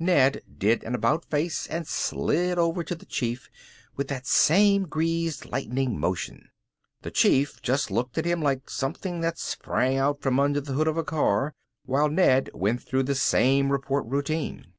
Ned 0.00 0.42
did 0.58 0.82
an 0.82 0.96
about 0.96 1.24
face 1.26 1.68
and 1.68 1.86
slid 1.86 2.58
over 2.58 2.82
to 2.82 2.96
the 2.96 3.06
Chief 3.06 3.48
with 3.94 4.08
that 4.08 4.26
same 4.26 4.86
greased 4.88 5.46
lightning 5.46 5.96
motion. 6.00 6.50
The 7.02 7.12
Chief 7.12 7.62
just 7.62 7.88
looked 7.88 8.18
at 8.18 8.24
him 8.24 8.42
like 8.42 8.68
something 8.68 9.20
that 9.20 9.38
sprang 9.38 9.96
out 9.96 10.20
from 10.20 10.40
under 10.40 10.60
the 10.60 10.72
hood 10.72 10.88
of 10.88 10.96
a 10.96 11.04
car, 11.04 11.54
while 11.84 12.08
Ned 12.08 12.50
went 12.52 12.82
through 12.82 13.04
the 13.04 13.14
same 13.14 13.70
report 13.70 14.04
routine. 14.06 14.72